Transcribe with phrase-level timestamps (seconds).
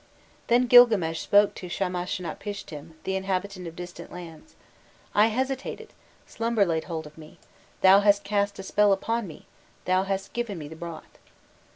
[0.47, 4.55] Then Gilgames spoke to Shamashnapishtim, the inhabitant of distant lands:
[5.13, 5.93] 'I hesitated,
[6.25, 7.37] slumber laid hold of me;
[7.81, 9.45] thou hast cast a spell upon me,
[9.85, 11.19] thou hast given me the broth.